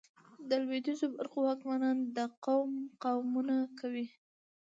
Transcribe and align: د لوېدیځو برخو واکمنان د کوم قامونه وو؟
د 0.49 0.51
لوېدیځو 0.63 1.07
برخو 1.17 1.37
واکمنان 1.47 1.97
د 2.15 2.17
کوم 2.45 2.71
قامونه 3.03 3.55
وو؟ 3.91 4.07